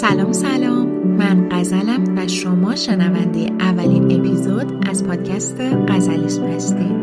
سلام 0.00 0.32
سلام. 0.32 0.86
من 0.88 1.48
قزلم 1.48 2.16
و 2.16 2.28
شما 2.28 2.76
شنونده 2.76 3.50
اولین 3.60 4.04
اپیزود 4.04 4.88
از 4.90 5.04
پادکست 5.04 5.60
قزلیسم 5.60 6.44
هستید 6.46 6.96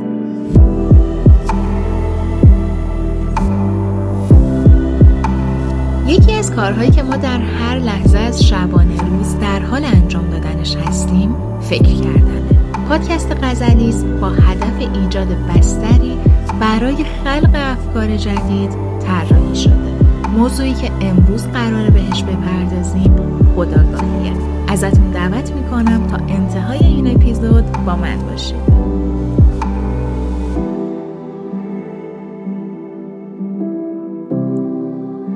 یکی 6.08 6.34
از 6.34 6.52
کارهایی 6.52 6.92
که 6.92 7.04
ما 7.04 7.18
در 7.18 7.40
هر 7.40 7.80
لحظه 7.80 8.18
از 8.18 8.44
شبانه 8.44 9.10
روز 9.10 9.40
در 9.40 9.60
حال 9.60 9.86
انجام 9.86 10.30
دادنش 10.30 10.76
هستیم 10.76 11.36
فکر 11.62 12.02
کردنه. 12.02 12.60
پادکست 12.90 13.32
قزلیس 13.32 14.04
با 14.04 14.30
هدف 14.30 14.80
ایجاد 14.80 15.28
بستری 15.28 16.18
برای 16.60 16.96
خلق 17.24 17.52
افکار 17.54 18.18
جدید 18.18 18.72
طراحی 19.00 19.56
شده. 19.56 20.05
موضوعی 20.38 20.74
که 20.74 20.92
امروز 21.02 21.48
قراره 21.48 21.90
بهش 21.90 22.24
بپردازیم 22.24 23.16
خداگاهیه. 23.56 24.34
ازتون 24.68 25.12
دعوت 25.12 25.52
می‌کنم 25.52 26.08
تا 26.08 26.18
انتهای 26.18 26.80
این 26.80 27.16
اپیزود 27.16 27.72
با 27.86 27.96
من 27.96 28.18
باشید. 28.18 28.56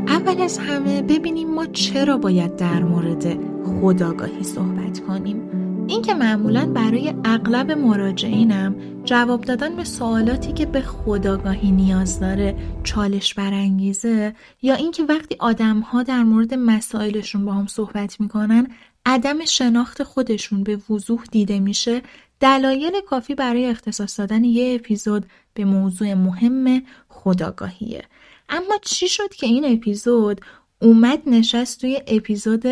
اول 0.07 0.41
از 0.41 0.57
همه 0.57 1.02
ببینیم 1.02 1.49
ما 1.54 1.66
چرا 1.66 2.18
باید 2.18 2.55
در 2.55 2.84
مورد 2.84 3.38
خداگاهی 3.81 4.43
صحبت 4.43 4.99
کنیم. 4.99 5.59
اینکه 5.89 6.13
معمولا 6.13 6.66
برای 6.66 7.13
اغلب 7.25 7.71
مراجعینم 7.71 8.75
جواب 9.03 9.41
دادن 9.41 9.75
به 9.75 9.84
سوالاتی 9.84 10.54
که 10.54 10.65
به 10.65 10.82
خداگاهی 10.82 11.71
نیاز 11.71 12.20
داره 12.20 12.55
چالش 12.84 13.34
برانگیزه 13.34 14.35
یا 14.62 14.76
اینکه 14.76 15.04
وقتی 15.04 15.35
آدم 15.40 15.79
ها 15.79 16.04
در 16.04 16.23
مورد 16.23 16.54
مسائلشون 16.54 17.45
با 17.45 17.54
هم 17.54 17.67
صحبت 17.67 18.21
می‌کنن 18.21 18.67
عدم 19.05 19.45
شناخت 19.45 20.04
خودشون 20.04 20.63
به 20.63 20.79
وضوح 20.90 21.23
دیده 21.32 21.60
میشه 21.60 22.01
دلایل 22.40 23.01
کافی 23.07 23.35
برای 23.35 23.65
اختصاص 23.65 24.20
دادن 24.20 24.43
یه 24.43 24.76
اپیزود 24.76 25.26
به 25.54 25.65
موضوع 25.65 26.13
مهم 26.13 26.84
خداگاهیه. 27.10 28.04
اما 28.49 28.77
چی 28.82 29.07
شد 29.07 29.34
که 29.34 29.48
این 29.48 29.73
اپیزود 29.73 30.41
اومد 30.82 31.21
نشست 31.27 31.82
توی 31.82 32.01
اپیزود 32.07 32.65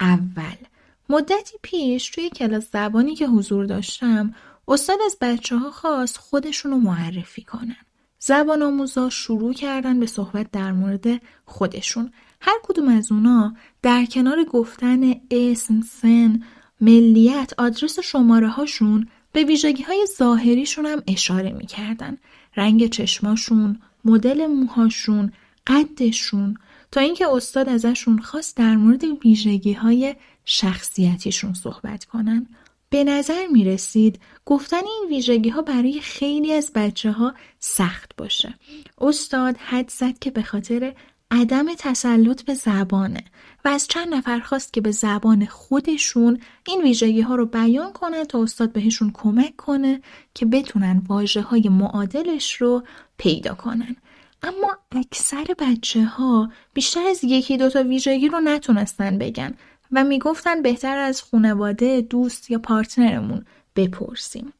اول؟ 0.00 0.71
مدتی 1.08 1.58
پیش 1.62 2.10
توی 2.10 2.30
کلاس 2.30 2.70
زبانی 2.72 3.14
که 3.14 3.26
حضور 3.26 3.66
داشتم 3.66 4.34
استاد 4.68 4.98
از 5.06 5.16
بچه 5.20 5.56
ها 5.56 5.70
خواست 5.70 6.16
خودشونو 6.16 6.76
معرفی 6.76 7.42
کنن. 7.42 7.76
زبان 8.18 8.62
آموزا 8.62 9.10
شروع 9.10 9.54
کردن 9.54 10.00
به 10.00 10.06
صحبت 10.06 10.50
در 10.50 10.72
مورد 10.72 11.06
خودشون. 11.44 12.12
هر 12.40 12.58
کدوم 12.62 12.88
از 12.88 13.12
اونا 13.12 13.56
در 13.82 14.04
کنار 14.04 14.44
گفتن 14.44 15.14
اسم، 15.30 15.80
سن، 15.80 16.42
ملیت، 16.80 17.52
آدرس 17.58 17.98
شماره 18.00 18.48
هاشون 18.48 19.08
به 19.32 19.44
ویژگی 19.44 19.82
های 19.82 20.06
ظاهریشون 20.18 20.86
هم 20.86 21.02
اشاره 21.06 21.52
می‌کردن. 21.52 22.18
رنگ 22.56 22.86
چشماشون، 22.86 23.80
مدل 24.04 24.46
موهاشون، 24.46 25.32
قدشون 25.66 26.56
تا 26.92 27.00
اینکه 27.00 27.28
استاد 27.28 27.68
ازشون 27.68 28.18
خواست 28.18 28.56
در 28.56 28.76
مورد 28.76 29.04
ویژگی 29.04 29.72
های 29.72 30.16
شخصیتیشون 30.44 31.54
صحبت 31.54 32.04
کنن 32.04 32.46
به 32.90 33.04
نظر 33.04 33.46
می 33.46 33.64
رسید 33.64 34.20
گفتن 34.46 34.76
این 34.76 35.06
ویژگی 35.08 35.48
ها 35.48 35.62
برای 35.62 36.00
خیلی 36.00 36.52
از 36.52 36.70
بچه 36.74 37.12
ها 37.12 37.34
سخت 37.58 38.12
باشه. 38.16 38.54
استاد 39.00 39.56
حد 39.56 39.90
زد 39.90 40.18
که 40.18 40.30
به 40.30 40.42
خاطر 40.42 40.94
عدم 41.30 41.74
تسلط 41.78 42.42
به 42.42 42.54
زبانه 42.54 43.24
و 43.64 43.68
از 43.68 43.88
چند 43.88 44.14
نفر 44.14 44.40
خواست 44.40 44.72
که 44.72 44.80
به 44.80 44.90
زبان 44.90 45.46
خودشون 45.46 46.40
این 46.66 46.82
ویژگی 46.82 47.20
ها 47.20 47.34
رو 47.34 47.46
بیان 47.46 47.92
کنه 47.92 48.24
تا 48.24 48.42
استاد 48.42 48.72
بهشون 48.72 49.10
کمک 49.14 49.56
کنه 49.56 50.00
که 50.34 50.46
بتونن 50.46 51.02
واجه 51.08 51.42
های 51.42 51.68
معادلش 51.68 52.54
رو 52.54 52.82
پیدا 53.18 53.54
کنن. 53.54 53.96
اما 54.42 54.76
اکثر 54.92 55.44
بچه 55.58 56.04
ها 56.04 56.52
بیشتر 56.74 57.06
از 57.06 57.24
یکی 57.24 57.56
دوتا 57.56 57.82
ویژگی 57.82 58.28
رو 58.28 58.40
نتونستن 58.40 59.18
بگن 59.18 59.54
و 59.92 60.04
می‌گفتن 60.04 60.62
بهتر 60.62 60.98
از 60.98 61.22
خانواده 61.22 62.00
دوست 62.00 62.50
یا 62.50 62.58
پارتنرمون 62.58 63.44
بپرسیم. 63.76 64.52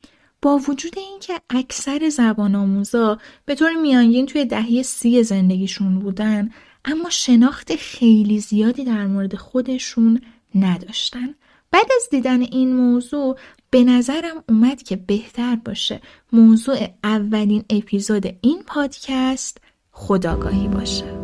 با 0.42 0.58
وجود 0.58 0.98
اینکه 0.98 1.40
اکثر 1.50 2.08
زبان 2.08 2.54
آموزا 2.54 3.18
به 3.46 3.54
طور 3.54 3.72
میانگین 3.72 4.26
توی 4.26 4.44
دهه 4.44 4.82
سی 4.82 5.22
زندگیشون 5.22 5.98
بودن 5.98 6.50
اما 6.84 7.10
شناخت 7.10 7.76
خیلی 7.76 8.40
زیادی 8.40 8.84
در 8.84 9.06
مورد 9.06 9.36
خودشون 9.36 10.20
نداشتن. 10.54 11.34
بعد 11.70 11.86
از 11.96 12.08
دیدن 12.10 12.40
این 12.40 12.74
موضوع 12.74 13.38
به 13.70 13.84
نظرم 13.84 14.44
اومد 14.48 14.82
که 14.82 14.96
بهتر 14.96 15.56
باشه 15.56 16.00
موضوع 16.32 16.88
اولین 17.04 17.64
اپیزود 17.70 18.26
این 18.40 18.62
پادکست 18.66 19.60
خداگاهی 19.92 20.68
باشه 20.68 21.22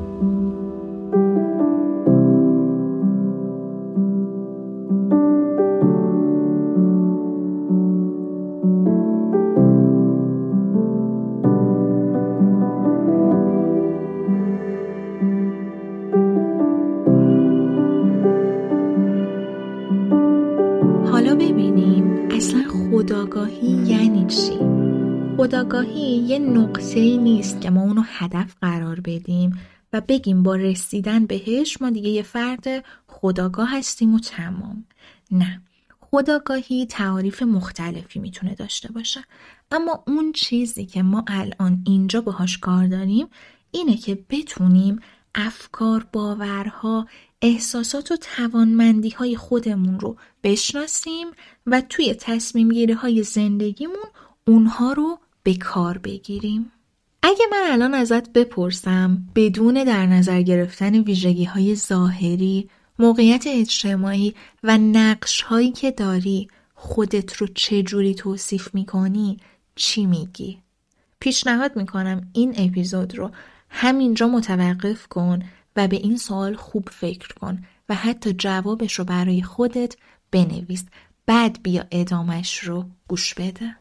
خداگاهی 22.99 23.69
یعنی 23.87 24.27
چی؟ 24.27 24.78
خداگاهی 25.38 26.16
یه 26.16 26.38
نقطه 26.38 27.00
ای 27.00 27.19
نیست 27.19 27.60
که 27.60 27.71
ما 27.71 27.82
اونو 27.82 28.03
هدف 28.06 28.56
قرار 28.60 29.00
بدیم 29.00 29.60
و 29.93 30.00
بگیم 30.00 30.43
با 30.43 30.54
رسیدن 30.54 31.26
بهش 31.26 31.82
ما 31.82 31.91
دیگه 31.91 32.09
یه 32.09 32.22
فرد 32.22 32.84
خداگاه 33.06 33.78
هستیم 33.78 34.15
و 34.15 34.19
تمام. 34.21 34.84
نه 35.31 35.62
خداگاهی 36.00 36.87
تعاریف 36.87 37.43
مختلفی 37.43 38.19
می‌تونه 38.19 38.54
داشته 38.54 38.93
باشه. 38.93 39.25
اما 39.71 40.04
اون 40.06 40.32
چیزی 40.32 40.87
که 40.87 41.03
ما 41.03 41.25
الان 41.26 41.82
اینجا 41.87 42.20
باهاش 42.20 42.59
کار 42.59 42.87
داریم 42.87 43.26
اینه 43.70 43.97
که 43.97 44.25
بتونیم 44.31 45.00
افکار، 45.34 46.06
باورها، 46.12 47.06
احساسات 47.43 48.12
و 48.12 48.16
توانمندی 48.16 49.10
های 49.10 49.37
خودمون 49.37 50.00
رو 50.00 50.16
بشناسیم 50.43 51.26
و 51.66 51.81
توی 51.81 52.15
تصمیم 52.15 52.93
های 52.93 53.22
زندگیمون 53.22 54.06
اونها 54.47 54.93
رو 54.93 55.19
به 55.48 55.54
کار 55.54 55.98
بگیریم. 55.98 56.72
اگه 57.22 57.44
من 57.50 57.72
الان 57.72 57.94
ازت 57.94 58.32
بپرسم 58.32 59.28
بدون 59.34 59.84
در 59.84 60.06
نظر 60.06 60.42
گرفتن 60.42 61.00
ویژگی 61.00 61.44
های 61.44 61.75
ظاهری، 61.75 62.70
موقعیت 62.98 63.44
اجتماعی 63.47 64.34
و 64.62 64.78
نقش 64.78 65.42
هایی 65.42 65.72
که 65.72 65.91
داری 65.91 66.48
خودت 66.75 67.32
رو 67.37 67.47
چجوری 67.47 68.14
توصیف 68.14 68.75
می‌کنی 68.75 69.37
چی 69.75 70.06
میگی؟ 70.06 70.58
پیشنهاد 71.20 71.76
می‌کنم 71.76 72.31
این 72.32 72.54
اپیزود 72.56 73.19
رو 73.19 73.31
همینجا 73.70 74.28
متوقف 74.28 75.06
کن 75.06 75.42
و 75.76 75.88
به 75.88 75.97
این 75.97 76.16
سوال 76.16 76.54
خوب 76.54 76.88
فکر 76.92 77.34
کن 77.34 77.62
و 77.88 77.94
حتی 77.94 78.32
جوابش 78.32 78.98
رو 78.98 79.04
برای 79.04 79.42
خودت 79.42 79.97
بنویس 80.31 80.84
بعد 81.26 81.62
بیا 81.62 81.84
ادامش 81.91 82.58
رو 82.58 82.84
گوش 83.08 83.34
بده 83.34 83.76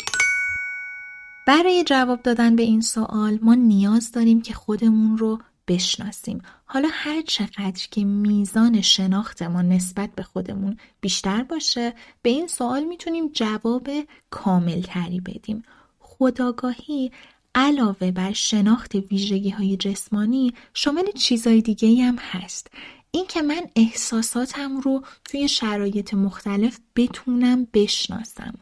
برای 1.47 1.83
جواب 1.83 2.21
دادن 2.21 2.55
به 2.55 2.63
این 2.63 2.81
سوال 2.81 3.39
ما 3.41 3.53
نیاز 3.53 4.11
داریم 4.11 4.41
که 4.41 4.53
خودمون 4.53 5.17
رو 5.17 5.39
بشناسیم. 5.67 6.41
حالا 6.65 6.89
هر 6.91 7.21
چقدر 7.21 7.87
که 7.91 8.05
میزان 8.05 8.81
شناخت 8.81 9.41
ما 9.41 9.61
نسبت 9.61 10.09
به 10.15 10.23
خودمون 10.23 10.77
بیشتر 11.01 11.43
باشه 11.43 11.93
به 12.21 12.29
این 12.29 12.47
سوال 12.47 12.83
می‌تونیم 12.83 13.27
جواب 13.33 13.89
کامل 14.29 14.81
تری 14.81 15.19
بدیم. 15.19 15.63
خداگاهی 15.99 17.11
علاوه 17.55 18.11
بر 18.11 18.33
شناخت 18.33 18.95
ویژگی 18.95 19.49
های 19.49 19.77
جسمانی 19.77 20.53
شامل 20.73 21.11
چیزای 21.11 21.61
دیگه 21.61 22.03
هم 22.03 22.15
هست. 22.15 22.67
اینکه 23.11 23.41
من 23.41 23.61
احساساتم 23.75 24.79
رو 24.79 25.03
توی 25.25 25.47
شرایط 25.47 26.13
مختلف 26.13 26.79
بتونم 26.95 27.67
بشناسم. 27.73 28.53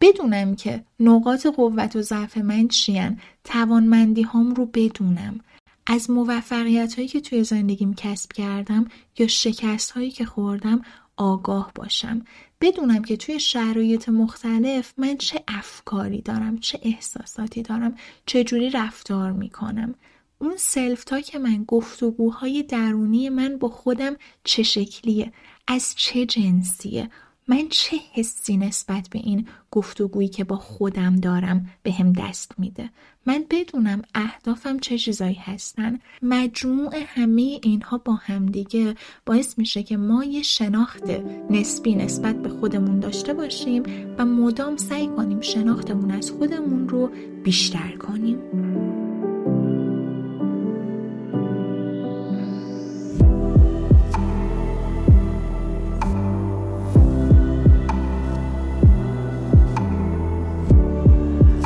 بدونم 0.00 0.56
که 0.56 0.84
نقاط 1.00 1.46
قوت 1.46 1.96
و 1.96 2.02
ضعف 2.02 2.38
من 2.38 2.68
چیان. 2.68 3.20
توانمندی 3.44 4.22
هام 4.22 4.54
رو 4.54 4.66
بدونم. 4.66 5.40
از 5.86 6.10
موفقیت 6.10 6.94
هایی 6.94 7.08
که 7.08 7.20
توی 7.20 7.44
زندگیم 7.44 7.94
کسب 7.94 8.32
کردم 8.32 8.88
یا 9.18 9.26
شکست 9.26 9.90
هایی 9.90 10.10
که 10.10 10.24
خوردم 10.24 10.82
آگاه 11.16 11.72
باشم. 11.74 12.24
بدونم 12.60 13.02
که 13.02 13.16
توی 13.16 13.40
شرایط 13.40 14.08
مختلف 14.08 14.94
من 14.98 15.16
چه 15.16 15.42
افکاری 15.48 16.20
دارم 16.20 16.58
چه 16.58 16.80
احساساتی 16.82 17.62
دارم 17.62 17.94
چه 18.26 18.44
جوری 18.44 18.70
رفتار 18.70 19.32
می‌کنم. 19.32 19.94
اون 20.38 20.56
سلف 20.56 21.04
تا 21.04 21.20
که 21.20 21.38
من 21.38 21.64
گفتگوهای 21.68 22.62
درونی 22.62 23.28
من 23.28 23.58
با 23.58 23.68
خودم 23.68 24.16
چه 24.44 24.62
شکلیه 24.62 25.32
از 25.66 25.94
چه 25.96 26.26
جنسیه 26.26 27.10
من 27.48 27.68
چه 27.70 27.96
حسی 28.12 28.56
نسبت 28.56 29.08
به 29.10 29.18
این 29.18 29.46
گفتگویی 29.70 30.28
که 30.28 30.44
با 30.44 30.56
خودم 30.56 31.16
دارم 31.16 31.70
به 31.82 31.92
هم 31.92 32.12
دست 32.12 32.52
میده؟ 32.58 32.90
من 33.26 33.44
بدونم 33.50 34.02
اهدافم 34.14 34.78
چه 34.78 34.98
چیزایی 34.98 35.34
هستن. 35.34 35.98
مجموع 36.22 36.94
همه 37.06 37.60
اینها 37.62 37.98
با 37.98 38.12
همدیگه 38.14 38.94
باعث 39.26 39.58
میشه 39.58 39.82
که 39.82 39.96
ما 39.96 40.24
یه 40.24 40.42
شناخت 40.42 41.10
نسبی 41.50 41.94
نسبت 41.94 42.42
به 42.42 42.48
خودمون 42.48 43.00
داشته 43.00 43.34
باشیم 43.34 43.82
و 44.18 44.24
مدام 44.24 44.76
سعی 44.76 45.06
کنیم 45.06 45.40
شناختمون 45.40 46.10
از 46.10 46.30
خودمون 46.30 46.88
رو 46.88 47.10
بیشتر 47.44 47.96
کنیم. 47.96 48.93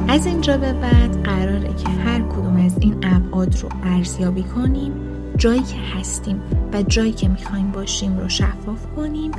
از 0.08 0.26
اینجا 0.26 0.56
به 0.56 0.72
بعد 0.72 1.22
قراره 1.22 1.75
که 1.75 1.88
هر 1.88 2.20
کدوم 2.20 2.56
از 2.56 2.78
این 2.81 2.96
ابعاد 3.02 3.60
رو 3.60 3.69
ارزیابی 3.82 4.43
کنیم 4.43 4.93
جایی 5.37 5.62
که 5.62 5.76
هستیم 5.76 6.43
و 6.72 6.82
جایی 6.82 7.12
که 7.12 7.28
می‌خوایم 7.28 7.70
باشیم 7.70 8.19
رو 8.19 8.28
شفاف 8.28 8.87
کنیم 8.96 9.31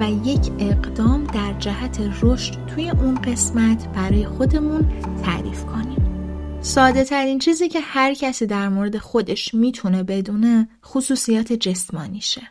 و 0.00 0.10
یک 0.24 0.50
اقدام 0.58 1.24
در 1.24 1.52
جهت 1.58 2.00
رشد 2.22 2.66
توی 2.66 2.90
اون 2.90 3.14
قسمت 3.14 3.88
برای 3.88 4.26
خودمون 4.26 4.92
تعریف 5.22 5.64
کنیم. 5.64 5.98
ساده 6.60 7.04
ترین 7.04 7.38
چیزی 7.38 7.68
که 7.68 7.80
هر 7.80 8.14
کسی 8.14 8.46
در 8.46 8.68
مورد 8.68 8.98
خودش 8.98 9.54
می‌تونه 9.54 10.02
بدونه 10.02 10.68
خصوصیات 10.84 11.52
جسمانیشه. 11.52 12.42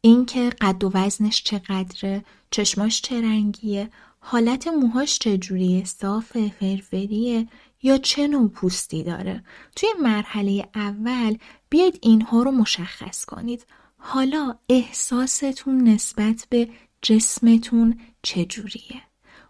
اینکه 0.00 0.50
قد 0.60 0.84
و 0.84 0.90
وزنش 0.94 1.42
چقدره 1.42 2.24
چشماش 2.50 3.02
چه 3.02 3.22
رنگیه 3.22 3.90
حالت 4.26 4.68
موهاش 4.68 5.18
چجوریه؟ 5.18 5.84
صافه 5.84 6.50
فرفریه 6.60 7.48
یا 7.82 7.98
چه 7.98 8.28
نوع 8.28 8.48
پوستی 8.48 9.02
داره؟ 9.02 9.44
توی 9.76 9.88
مرحله 10.02 10.68
اول 10.74 11.36
بیاید 11.70 11.98
اینها 12.02 12.42
رو 12.42 12.50
مشخص 12.50 13.24
کنید. 13.24 13.66
حالا 13.96 14.54
احساستون 14.68 15.88
نسبت 15.88 16.46
به 16.50 16.68
جسمتون 17.02 18.00
چجوریه؟ 18.22 19.02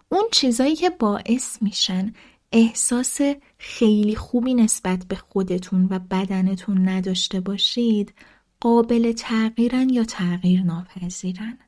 اون 0.09 0.25
چیزایی 0.33 0.77
که 0.77 0.91
باعث 0.91 1.63
میشن 1.63 2.13
احساس 2.53 3.21
خیلی 3.59 4.17
خوبی 4.17 4.55
نسبت 4.55 5.07
به 5.09 5.17
خودتون 5.17 5.89
و 5.91 5.99
بدنتون 5.99 6.89
نداشته 6.89 7.41
باشید 7.41 8.15
قابل 8.61 9.13
تغییرن 9.13 9.91
یا 9.91 10.05
تغییر 10.05 10.63
ناپذیرن. 10.63 11.59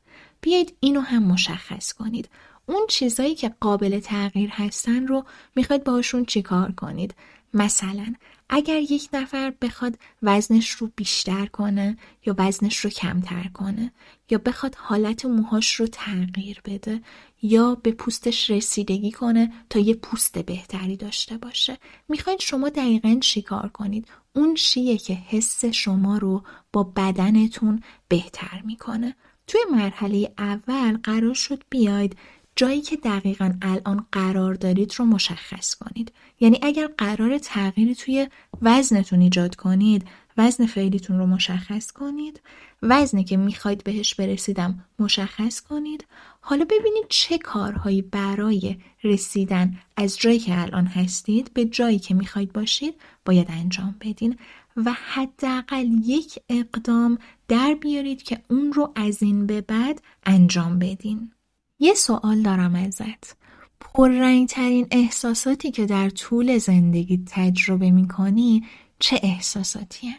بیایید 0.40 0.76
اینو 0.80 1.00
هم 1.00 1.22
مشخص 1.22 1.92
کنید. 1.92 2.28
اون 2.66 2.86
چیزایی 2.88 3.34
که 3.34 3.54
قابل 3.60 4.00
تغییر 4.00 4.50
هستن 4.50 5.06
رو 5.06 5.24
می‌خواید 5.56 5.84
باشون 5.84 6.24
چیکار 6.24 6.72
کنید؟ 6.72 7.14
مثلا 7.54 8.14
اگر 8.48 8.78
یک 8.78 9.08
نفر 9.12 9.52
بخواد 9.60 9.98
وزنش 10.22 10.70
رو 10.70 10.90
بیشتر 10.96 11.46
کنه 11.46 11.96
یا 12.26 12.34
وزنش 12.38 12.76
رو 12.76 12.90
کمتر 12.90 13.48
کنه 13.54 13.92
یا 14.30 14.38
بخواد 14.38 14.74
حالت 14.74 15.24
موهاش 15.24 15.74
رو 15.74 15.86
تغییر 15.86 16.60
بده 16.64 17.00
یا 17.42 17.74
به 17.74 17.92
پوستش 17.92 18.50
رسیدگی 18.50 19.12
کنه 19.12 19.52
تا 19.70 19.78
یه 19.78 19.94
پوست 19.94 20.38
بهتری 20.38 20.96
داشته 20.96 21.38
باشه 21.38 21.78
می‌خواید 22.08 22.40
شما 22.40 22.68
دقیقا 22.68 23.18
چیکار 23.20 23.68
کنید؟ 23.68 24.08
اون 24.34 24.54
چیه 24.54 24.98
که 24.98 25.14
حس 25.14 25.64
شما 25.64 26.18
رو 26.18 26.44
با 26.72 26.82
بدنتون 26.82 27.82
بهتر 28.08 28.62
می‌کنه؟ 28.64 29.16
توی 29.46 29.60
مرحله 29.72 30.32
اول 30.38 30.96
قرار 31.02 31.34
شد 31.34 31.62
بیاید 31.70 32.16
جایی 32.56 32.80
که 32.80 32.96
دقیقا 32.96 33.52
الان 33.62 34.06
قرار 34.12 34.54
دارید 34.54 34.94
رو 34.96 35.04
مشخص 35.04 35.74
کنید. 35.74 36.12
یعنی 36.40 36.58
اگر 36.62 36.86
قرار 36.98 37.38
تغییری 37.38 37.94
توی 37.94 38.28
وزنتون 38.62 39.20
ایجاد 39.20 39.54
کنید 39.54 40.04
وزن 40.36 40.66
فعلیتون 40.66 41.18
رو 41.18 41.26
مشخص 41.26 41.90
کنید 41.92 42.40
وزنی 42.82 43.24
که 43.24 43.36
می‌خواید 43.36 43.84
بهش 43.84 44.14
برسیدم 44.14 44.84
مشخص 44.98 45.60
کنید. 45.60 46.06
حالا 46.40 46.64
ببینید 46.64 47.06
چه 47.08 47.38
کارهایی 47.38 48.02
برای 48.02 48.76
رسیدن 49.04 49.78
از 49.96 50.18
جایی 50.18 50.38
که 50.38 50.60
الان 50.60 50.86
هستید 50.86 51.50
به 51.54 51.64
جایی 51.64 51.98
که 51.98 52.14
می‌خواید 52.14 52.52
باشید 52.52 52.94
باید 53.24 53.46
انجام 53.50 53.94
بدین 54.00 54.38
و 54.76 54.92
حداقل 54.92 55.86
یک 56.04 56.38
اقدام 56.48 57.18
در 57.48 57.74
بیارید 57.74 58.22
که 58.22 58.42
اون 58.50 58.72
رو 58.72 58.92
از 58.96 59.22
این 59.22 59.46
به 59.46 59.60
بعد 59.60 60.02
انجام 60.26 60.78
بدین. 60.78 61.32
یه 61.78 61.94
سوال 61.94 62.42
دارم 62.42 62.74
ازت. 62.74 63.36
پررنگترین 63.80 64.86
احساساتی 64.90 65.70
که 65.70 65.86
در 65.86 66.10
طول 66.10 66.58
زندگی 66.58 67.24
تجربه 67.26 67.90
می‌کنی 67.90 68.64
چه 68.98 69.20
احساساتی 69.22 70.08
هم؟ 70.08 70.18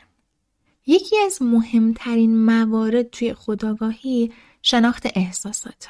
یکی 0.88 1.16
از 1.26 1.42
مهمترین 1.42 2.46
موارد 2.46 3.10
توی 3.10 3.34
خداگاهی 3.34 4.32
شناخت 4.62 5.08
احساسات. 5.16 5.88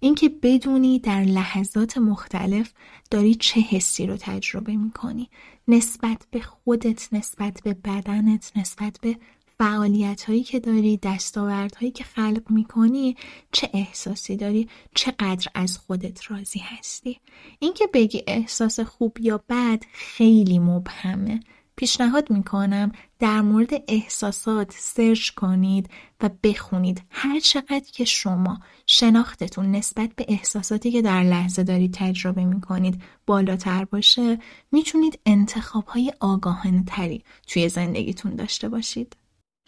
اینکه 0.00 0.28
بدونی 0.28 0.98
در 0.98 1.24
لحظات 1.24 1.98
مختلف 1.98 2.72
داری 3.10 3.34
چه 3.34 3.60
حسی 3.60 4.06
رو 4.06 4.16
تجربه 4.16 4.76
می‌کنی. 4.76 5.30
نسبت 5.68 6.26
به 6.30 6.40
خودت 6.40 7.08
نسبت 7.12 7.60
به 7.64 7.74
بدنت 7.74 8.52
نسبت 8.56 8.98
به 9.02 9.18
فعالیت 9.62 10.22
هایی 10.22 10.42
که 10.42 10.60
داری 10.60 10.96
دستاورد 10.96 11.74
هایی 11.74 11.90
که 11.92 12.04
خلق 12.04 12.42
می‌کنی 12.50 13.16
چه 13.52 13.70
احساسی 13.72 14.36
داری؟ 14.36 14.68
چقدر 14.94 15.48
از 15.54 15.78
خودت 15.78 16.30
راضی 16.30 16.58
هستی؟ 16.58 17.20
اینکه 17.58 17.86
بگی 17.94 18.22
احساس 18.26 18.80
خوب 18.80 19.18
یا 19.20 19.44
بد 19.48 19.82
خیلی 19.92 20.58
مبهمه. 20.58 21.40
پیشنهاد 21.76 22.30
می‌کنم 22.30 22.92
در 23.18 23.40
مورد 23.40 23.70
احساسات 23.88 24.72
سرچ 24.78 25.30
کنید 25.30 25.90
و 26.20 26.30
بخونید 26.42 27.02
هر 27.10 27.40
چقدر 27.40 27.90
که 27.92 28.04
شما 28.04 28.60
شناختتون 28.86 29.70
نسبت 29.70 30.10
به 30.16 30.24
احساساتی 30.28 30.90
که 30.90 31.02
در 31.02 31.22
لحظه 31.22 31.62
دارید 31.62 31.94
تجربه 31.94 32.44
می‌کنید 32.44 33.02
بالاتر 33.26 33.84
باشه 33.84 34.38
می‌تونید 34.72 35.18
انتخاب 35.26 35.86
های 35.86 36.12
آگاهانه 36.20 36.84
تری 36.86 37.24
توی 37.46 37.68
زندگیتون 37.68 38.34
داشته 38.34 38.68
باشید. 38.68 39.16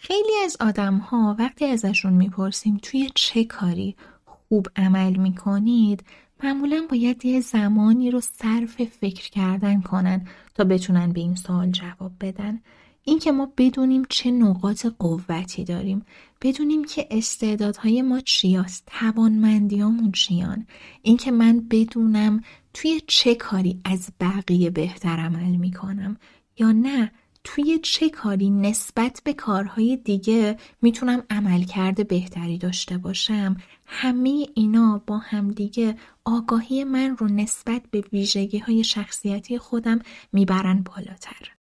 خیلی 0.07 0.33
از 0.45 0.57
آدم 0.61 0.97
ها 0.97 1.37
وقتی 1.39 1.65
ازشون 1.65 2.13
می‌پرسیم 2.13 2.79
توی 2.83 3.11
چه 3.15 3.45
کاری 3.45 3.97
خوب 4.25 4.67
عمل 4.77 5.17
می‌کنید 5.17 6.05
معمولا 6.43 6.87
باید 6.91 7.25
یه 7.25 7.41
زمانی 7.41 8.11
رو 8.11 8.21
صرف 8.21 8.83
فکر 8.85 9.31
کردن 9.31 9.81
کنن 9.81 10.27
تا 10.55 10.65
بتونن 10.65 11.13
به 11.13 11.21
این 11.21 11.35
سوال 11.35 11.71
جواب 11.71 12.13
بدن. 12.21 12.61
اینکه 13.03 13.33
ما 13.33 13.53
بدونیم 13.57 14.03
چه 14.09 14.31
نقاط 14.31 14.87
قوتی 14.99 15.65
داریم 15.65 16.05
بدونیم 16.43 16.85
که 16.85 17.09
استعدادهای 17.11 18.03
ما 18.03 18.21
چیاست 18.21 18.85
توانمندیامون 18.87 20.13
چیان. 20.13 20.67
اینکه 21.03 21.31
من 21.31 21.61
بدونم 21.71 22.43
توی 22.75 23.01
چه 23.07 23.35
کاری 23.35 23.81
از 23.85 24.11
بقیه 24.21 24.71
بهتر 24.71 25.17
عمل 25.17 25.57
می‌کنم 25.57 26.17
یا 26.59 26.73
نه 26.73 27.11
توی 27.45 27.79
چه 27.79 28.11
کاری 28.11 28.51
نسبت 28.51 29.21
به 29.25 29.33
کارهای 29.33 29.97
دیگه 29.97 30.57
می‌تونم 30.83 31.23
عملکرد 31.31 32.09
بهتری 32.09 32.59
داشته 32.59 32.99
باشم؟ 32.99 33.57
همه 33.87 34.47
اینا 34.55 35.03
با 35.07 35.19
همدیگه 35.19 35.97
آگاهی 36.25 36.85
من 36.85 37.17
رو 37.17 37.27
نسبت 37.27 37.83
به 37.91 38.05
ویژگی 38.13 38.59
های 38.59 38.85
شخصیتی 38.85 39.59
خودم 39.59 39.99
می‌برن 40.33 40.83
بالاتر. 40.83 41.51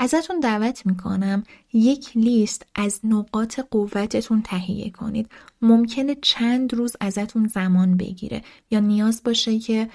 ازتون 0.00 0.40
دعوت 0.40 0.86
می‌کنم 0.86 1.42
یک 1.72 2.16
لیست 2.16 2.66
از 2.74 3.00
نقاط 3.04 3.60
قوتتون 3.70 4.42
تهیه 4.42 4.90
کنید. 4.90 5.30
ممکنه 5.62 6.16
چند 6.22 6.74
روز 6.74 6.96
ازتون 7.00 7.46
زمان 7.46 7.96
بگیره 7.96 8.42
یا 8.70 8.80
نیاز 8.80 9.22
باشه 9.22 9.58
که 9.58 9.88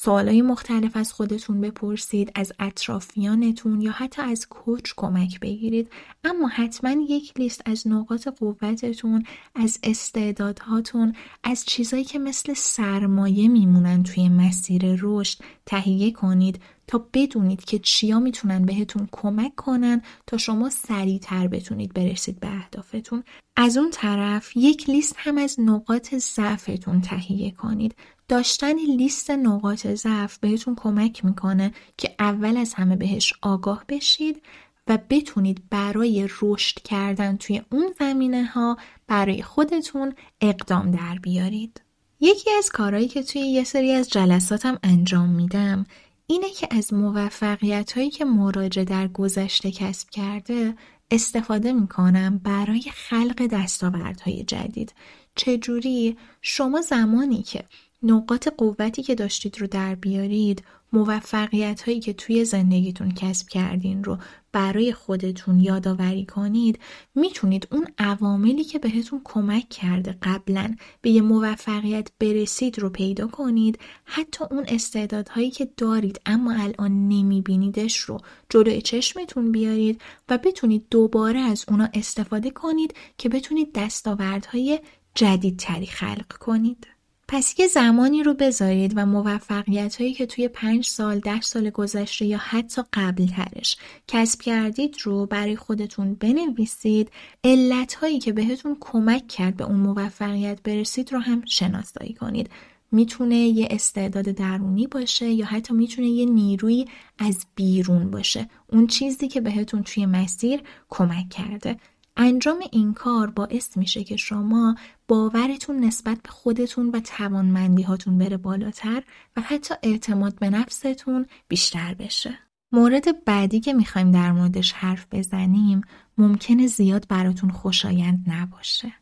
سوالای 0.00 0.42
مختلف 0.42 0.96
از 0.96 1.12
خودتون 1.12 1.60
بپرسید 1.60 2.32
از 2.34 2.52
اطرافیانتون 2.58 3.80
یا 3.80 3.92
حتی 3.92 4.22
از 4.22 4.48
کوچ 4.48 4.92
کمک 4.96 5.40
بگیرید. 5.40 5.90
اما 6.24 6.48
حتما 6.48 6.90
یک 7.08 7.32
لیست 7.38 7.62
از 7.64 7.88
نقاط 7.88 8.28
قوتتون 8.28 9.22
از 9.54 9.78
استعدادهاتون 9.82 11.12
از 11.44 11.64
چیزایی 11.64 12.04
که 12.04 12.18
مثل 12.18 12.54
سرمایه 12.54 13.48
میمونن 13.48 14.02
توی 14.02 14.28
مسیر 14.28 14.82
رشد 15.00 15.38
تهیه 15.66 16.12
کنید 16.12 16.60
تا 16.86 17.06
بدونید 17.14 17.64
که 17.64 17.78
چیا 17.78 18.20
می‌تونن 18.20 18.64
بهتون 18.64 19.08
کمک 19.12 19.54
کنن 19.54 20.02
تا 20.26 20.36
شما 20.36 20.70
سریعتر 20.70 21.48
بتونید 21.48 21.94
برسید 21.94 22.40
به 22.40 22.48
اهدافتون. 22.48 23.24
از 23.56 23.76
اون 23.76 23.90
طرف 23.90 24.56
یک 24.56 24.90
لیست 24.90 25.14
هم 25.18 25.38
از 25.38 25.60
نقاط 25.60 26.14
ضعفتون 26.14 27.00
تهیه 27.00 27.50
کنید. 27.50 27.94
داشتن 28.28 28.74
لیست 28.74 29.30
نقاط 29.30 29.86
ضعف 29.86 30.38
بهتون 30.38 30.74
کمک 30.74 31.24
می‌کنه 31.24 31.72
که 31.96 32.14
اول 32.18 32.56
از 32.56 32.74
همه 32.74 32.96
بهش 32.96 33.32
آگاه 33.42 33.84
بشید 33.88 34.42
و 34.88 34.98
بتونید 35.10 35.62
برای 35.70 36.28
رشد 36.40 36.82
کردن 36.82 37.36
توی 37.36 37.62
اون 37.72 37.94
زمینه 37.98 38.44
ها 38.44 38.76
برای 39.06 39.42
خودتون 39.42 40.14
اقدام 40.40 40.90
در 40.90 41.18
بیارید. 41.22 41.80
یکی 42.20 42.50
از 42.58 42.70
کارهایی 42.70 43.08
که 43.08 43.22
توی 43.22 43.40
یه 43.40 43.64
سری 43.64 43.92
از 43.92 44.10
جلساتم 44.10 44.78
انجام 44.82 45.28
میدم 45.28 45.86
اینه 46.26 46.50
که 46.50 46.68
از 46.70 46.94
موفقیت 46.94 47.92
هایی 47.92 48.10
که 48.10 48.24
مراجع 48.24 48.84
در 48.84 49.08
گذشته 49.08 49.70
کسب 49.70 50.10
کرده 50.10 50.74
استفاده 51.10 51.72
می‌کنم 51.72 52.38
برای 52.38 52.82
خلق 52.82 53.46
دستاوردهای 53.46 54.44
جدید 54.44 54.94
چجوری 55.34 56.16
شما 56.42 56.80
زمانی 56.80 57.42
که 57.42 57.64
نقاط 58.02 58.48
قوتی 58.48 59.02
که 59.02 59.14
داشتید 59.14 59.60
رو 59.60 59.66
در 59.66 59.94
بیارید 59.94 60.62
موفقیت 60.92 61.82
هایی 61.82 62.00
که 62.00 62.12
توی 62.12 62.44
زندگیتون 62.44 63.10
کسب 63.10 63.48
کردین 63.48 64.04
رو 64.04 64.18
برای 64.52 64.92
خودتون 64.92 65.60
یادآوری 65.60 66.26
کنید 66.26 66.78
می‌تونید 67.14 67.68
اون 67.72 67.86
عواملی 67.98 68.64
که 68.64 68.78
بهتون 68.78 69.20
کمک 69.24 69.68
کرده 69.68 70.18
قبلا 70.22 70.76
به 71.02 71.10
یه 71.10 71.22
موفقیت 71.22 72.08
برسید 72.20 72.78
رو 72.78 72.90
پیدا 72.90 73.26
کنید 73.26 73.78
حتی 74.04 74.44
اون 74.50 74.64
استعدادهایی 74.68 75.50
که 75.50 75.68
دارید 75.76 76.20
اما 76.26 76.52
الان 76.52 77.08
نمیبینیدش 77.08 77.96
رو 77.96 78.20
جلوی 78.48 78.82
چشمتون 78.82 79.52
بیارید 79.52 80.00
و 80.28 80.38
بتونید 80.38 80.86
دوباره 80.90 81.40
از 81.40 81.64
اونا 81.68 81.88
استفاده 81.94 82.50
کنید 82.50 82.94
که 83.18 83.28
بتونید 83.28 83.72
دستاوردهای 83.74 84.80
جدیدتری 85.14 85.86
خلق 85.86 86.32
کنید. 86.32 86.97
پس 87.30 87.60
یه 87.60 87.66
زمانی 87.66 88.22
رو 88.22 88.34
بذارید 88.34 88.92
و 88.96 89.06
موفقیت 89.06 90.00
هایی 90.00 90.14
که 90.14 90.26
توی 90.26 90.48
پنج 90.48 90.86
سال، 90.86 91.18
ده 91.18 91.40
سال 91.40 91.70
گذشته 91.70 92.24
یا 92.24 92.38
حتی 92.38 92.82
قبل 92.92 93.26
ترش 93.26 93.76
کسب 94.08 94.42
کردید 94.42 94.96
رو 95.02 95.26
برای 95.26 95.56
خودتون 95.56 96.14
بنویسید. 96.14 97.10
علت 97.44 97.94
هایی 97.94 98.18
که 98.18 98.32
بهتون 98.32 98.76
کمک 98.80 99.28
کرد 99.28 99.56
به 99.56 99.64
اون 99.64 99.76
موفقیت 99.76 100.62
برسید 100.62 101.12
رو 101.12 101.18
هم 101.18 101.44
شناسایی 101.44 102.14
کنید. 102.14 102.50
می‌تونه 102.92 103.36
یه 103.36 103.68
استعداد 103.70 104.24
درونی 104.24 104.86
باشه 104.86 105.30
یا 105.30 105.46
حتی 105.46 105.74
می‌تونه 105.74 106.08
یه 106.08 106.26
نیروی 106.26 106.84
از 107.18 107.46
بیرون 107.54 108.10
باشه. 108.10 108.48
اون 108.72 108.86
چیزی 108.86 109.28
که 109.28 109.40
بهتون 109.40 109.82
توی 109.82 110.06
مسیر 110.06 110.60
کمک 110.88 111.28
کرده. 111.28 111.76
انجام 112.20 112.58
این 112.72 112.94
کار 112.94 113.30
باعث 113.30 113.76
میشه 113.76 114.04
که 114.04 114.16
شما 114.16 114.74
باورتون 115.08 115.84
نسبت 115.84 116.18
به 116.22 116.28
خودتون 116.28 116.90
و 116.90 117.00
توانمندی 117.00 117.82
هاتون 117.82 118.18
بره 118.18 118.36
بالاتر 118.36 119.02
و 119.36 119.40
حتی 119.40 119.74
اعتماد 119.82 120.38
به 120.38 120.50
نفستون 120.50 121.26
بیشتر 121.48 121.94
بشه. 121.94 122.38
مورد 122.72 123.24
بعدی 123.24 123.60
که 123.60 123.72
می‌خوایم 123.72 124.10
در 124.10 124.32
موردش 124.32 124.72
حرف 124.72 125.06
بزنیم 125.12 125.80
ممکنه 126.18 126.66
زیاد 126.66 127.06
براتون 127.08 127.50
خوشایند 127.50 128.24
نباشه. 128.26 128.92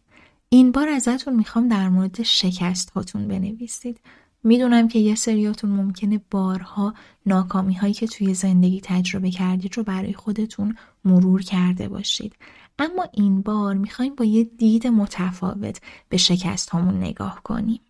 این 0.49 0.73
بار 0.73 0.89
ازتون 0.89 1.37
می‌خوام 1.37 1.69
در 1.69 1.89
مورد 1.89 2.23
شکست 2.23 2.91
هاتون 2.91 3.29
بنویسید. 3.29 4.01
می‌دونم 4.45 4.89
که 4.89 4.99
یه 4.99 5.15
سریاتون 5.15 5.71
ممکنه 5.71 6.21
بارها 6.31 6.95
ناکامی 7.27 7.75
هایی 7.75 7.95
که 7.95 8.07
توی 8.07 8.35
زندگی 8.35 8.81
تجربه 8.81 9.31
کردید 9.31 9.77
رو 9.77 9.83
برای 9.83 10.13
خودتون 10.13 10.77
مرور 11.05 11.43
کرده 11.43 11.89
باشید. 11.89 12.35
اما 12.79 13.09
این 13.13 13.43
بار 13.43 13.75
می‌خوایم 13.75 14.15
با 14.15 14.25
یه 14.25 14.45
دید 14.45 14.87
متفاوت 14.87 15.81
به 16.09 16.17
شکست 16.17 16.75
همون 16.75 16.97
نگاه 16.97 17.41
کنیم. 17.45 17.81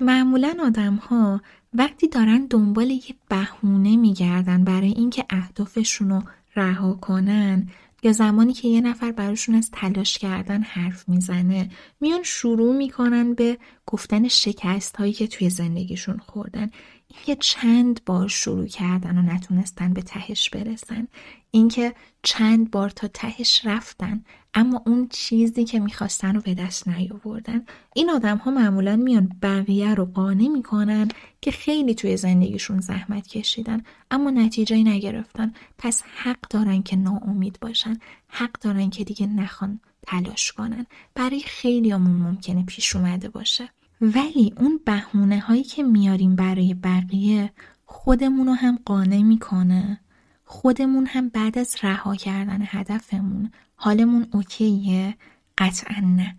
معمولا 0.00 0.56
آدم 0.60 0.94
ها 0.94 1.40
وقتی 1.74 2.08
دارن 2.08 2.46
دنبال 2.46 2.90
یه 2.90 3.14
بهونه 3.28 3.96
میگردن 3.96 4.64
برای 4.64 4.92
اینکه 4.92 5.24
اهدافشون 5.30 6.10
رو 6.10 6.22
رها 6.56 6.94
کنن 6.94 7.68
یا 8.02 8.12
زمانی 8.12 8.52
که 8.52 8.68
یه 8.68 8.80
نفر 8.80 9.12
براشون 9.12 9.54
از 9.54 9.70
تلاش 9.70 10.18
کردن 10.18 10.62
حرف 10.62 11.08
می‌زنه 11.08 11.70
میان 12.00 12.22
شروع 12.22 12.76
می‌کنن 12.76 13.34
به 13.34 13.58
گفتن 13.86 14.28
شکست 14.28 14.96
هایی 14.96 15.12
که 15.12 15.26
توی 15.26 15.50
زندگیشون 15.50 16.18
خوردن 16.18 16.70
اینکه 17.16 17.36
چند 17.36 18.00
بار 18.06 18.28
شروع 18.28 18.66
کردن 18.66 19.18
و 19.18 19.22
نتونستن 19.22 19.92
به 19.92 20.02
تهش 20.02 20.50
برسن. 20.50 21.08
اینکه 21.50 21.94
چند 22.22 22.70
بار 22.70 22.90
تا 22.90 23.08
تهش 23.08 23.60
رفتن 23.64 24.24
اما 24.54 24.82
اون 24.86 25.08
چیزی 25.08 25.64
که 25.64 25.80
می‌خواستن 25.80 26.34
رو 26.34 26.40
به 26.40 26.54
دست 26.54 26.88
نیاوردن. 26.88 27.62
این 27.94 28.10
آدم 28.10 28.36
ها 28.36 28.50
معمولا 28.50 28.96
میان 28.96 29.30
بقیه 29.42 29.94
رو 29.94 30.04
قانع 30.04 30.48
می‌کنن 30.48 31.08
که 31.40 31.50
خیلی 31.50 31.94
توی 31.94 32.16
زندگیشون 32.16 32.80
زحمت 32.80 33.26
کشیدن 33.26 33.82
اما 34.10 34.30
نتیجه 34.30 34.76
نگرفتن. 34.76 35.52
پس 35.78 36.02
حق 36.16 36.40
دارن 36.50 36.82
که 36.82 36.96
ناامید 36.96 37.58
باشن 37.60 37.98
حق 38.28 38.52
دارن 38.60 38.90
که 38.90 39.04
دیگه 39.04 39.26
نخوان 39.26 39.80
تلاش 40.06 40.52
کنن. 40.52 40.86
برای 41.14 41.40
خیلی 41.40 41.90
همون 41.90 42.16
ممکنه 42.16 42.62
پیش 42.62 42.96
اومده 42.96 43.28
باشه. 43.28 43.68
ولی 44.00 44.54
اون 44.56 44.80
بهونه 44.84 45.40
هایی 45.40 45.62
که 45.64 45.82
میاریم 45.82 46.36
برای 46.36 46.74
بقیه 46.74 47.52
خودمون 47.86 48.46
رو 48.46 48.52
هم 48.52 48.78
قانع 48.84 49.22
می‌کنه. 49.22 50.00
خودمون 50.44 51.06
هم 51.06 51.28
بعد 51.28 51.58
از 51.58 51.76
رها 51.82 52.16
کردن 52.16 52.58
هدفمون 52.62 53.50
حالمون 53.76 54.26
اوکیه؟ 54.32 55.16
قطعا 55.58 56.00
نه. 56.00 56.36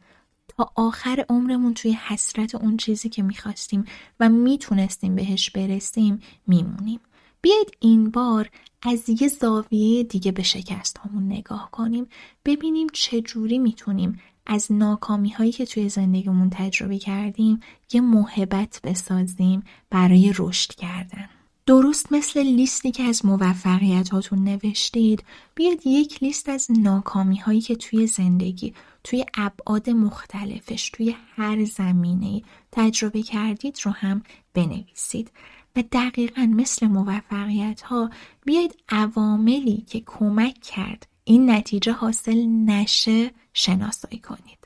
تا 0.47 0.71
آخر 0.75 1.25
عمرمون 1.29 1.74
توی 1.74 1.93
حسرت 1.93 2.55
اون 2.55 2.77
چیزی 2.77 3.09
که 3.09 3.24
می‌خواستیم 3.24 3.85
و 4.19 4.29
می‌تونستیم 4.29 5.15
بهش 5.15 5.50
برسیم 5.50 6.19
میمونیم. 6.47 7.00
بیایید 7.41 7.77
این 7.79 8.09
بار 8.09 8.50
از 8.81 9.09
یه 9.21 9.27
زاویه 9.27 10.03
دیگه 10.03 10.31
به 10.31 10.43
شکست 10.43 10.97
همون 10.97 11.25
نگاه 11.25 11.69
کنیم 11.71 12.07
ببینیم 12.45 12.88
چجوری 12.93 13.59
می‌تونیم 13.59 14.19
از 14.45 14.71
ناکامی 14.71 15.29
هایی 15.29 15.51
که 15.51 15.65
توی 15.65 15.89
زندگیمون 15.89 16.49
تجربه 16.49 16.97
کردیم 16.97 17.59
یه 17.93 18.01
محبت 18.01 18.79
بسازیم 18.83 19.63
برای 19.89 20.33
رشد 20.37 20.73
کردن. 20.73 21.29
درست 21.65 22.11
مثل 22.11 22.43
لیستی 22.43 22.91
که 22.91 23.03
از 23.03 23.25
موفقیت 23.25 24.09
هاتون 24.09 24.43
نوشتید 24.43 25.23
بیاد 25.55 25.87
یک 25.87 26.23
لیست 26.23 26.49
از 26.49 26.67
ناکامی 26.69 27.37
هایی 27.37 27.61
که 27.61 27.75
توی 27.75 28.07
زندگی 28.07 28.73
توی 29.03 29.25
ابعاد 29.37 29.89
مختلفش 29.89 30.89
توی 30.89 31.15
هر 31.35 31.65
زمینه 31.65 32.41
تجربه 32.71 33.21
کردید 33.21 33.79
رو 33.83 33.91
هم 33.91 34.23
بنویسید 34.53 35.31
و 35.75 35.83
دقیقا 35.91 36.51
مثل 36.55 36.87
موفقیت 36.87 37.81
ها 37.81 38.09
بیاید 38.45 38.75
عواملی 38.89 39.83
که 39.87 40.03
کمک 40.05 40.61
کرد 40.61 41.07
این 41.27 41.51
نتیجه 41.51 41.91
حاصل 41.91 42.46
نشه 42.46 43.32
شناسایی 43.53 44.20
کنید. 44.20 44.65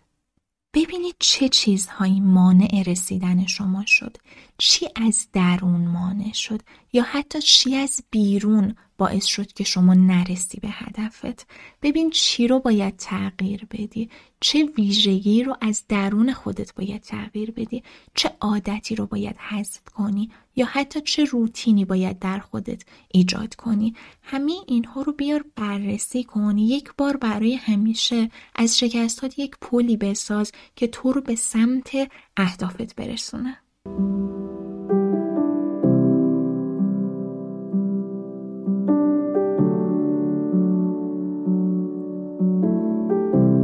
ببینید 0.73 1.15
چه 1.19 1.49
چیزهایی 1.49 2.19
مانع 2.19 2.83
رسیدن 2.87 3.45
شما 3.45 3.85
شد. 3.85 4.17
چی 4.57 4.87
از 4.95 5.27
درون 5.33 5.87
مانع 5.87 6.33
شد 6.33 6.61
یا 6.93 7.03
حتی 7.03 7.41
چی 7.41 7.75
از 7.75 8.03
بیرون 8.11 8.75
باعث 8.97 9.25
شد 9.25 9.53
که 9.53 9.63
شما 9.63 9.93
نرسی 9.93 10.59
به 10.59 10.67
هدفت. 10.71 11.47
ببین 11.81 12.09
چی 12.09 12.47
رو 12.47 12.59
باید 12.59 12.97
تغییر 12.97 13.65
بدی. 13.71 14.09
چه 14.39 14.65
ویژگی 14.77 15.43
رو 15.43 15.57
از 15.61 15.83
درون 15.87 16.33
خودت 16.33 16.73
باید 16.75 17.01
تغییر 17.01 17.51
بدی. 17.51 17.83
چه 18.15 18.31
عادتی 18.41 18.95
رو 18.95 19.05
باید 19.05 19.35
حذف 19.37 19.83
کنی. 19.83 20.31
یا 20.59 20.65
حتی 20.65 21.01
چه 21.01 21.25
روتینی 21.25 21.85
باید 21.85 22.19
در 22.19 22.39
خودت 22.39 22.83
ایجاد 23.11 23.55
کنی. 23.55 23.95
همه 24.23 24.53
اینها 24.67 25.01
رو 25.01 25.13
بیار 25.13 25.45
بررسی 25.55 26.23
کنی 26.23 26.67
یک 26.67 26.89
بار 26.97 27.17
برای 27.17 27.55
همیشه 27.55 28.29
از 28.55 28.77
شکستات 28.77 29.39
یک 29.39 29.55
پلی 29.61 29.97
بساز 29.97 30.51
که 30.75 30.87
تو 30.87 31.11
رو 31.11 31.21
به 31.21 31.35
سمت 31.35 31.89
اهدافت 32.37 32.95
برسونه. 32.95 33.57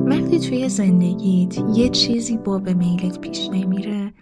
وقتی 0.05 0.39
توی 0.39 0.69
زندگیت 0.69 1.57
یه 1.75 1.89
چیزی 1.89 2.37
با 2.37 2.59
به 2.59 2.73
میلت 2.73 3.19
پیش 3.19 3.49
نمیره 3.49 4.13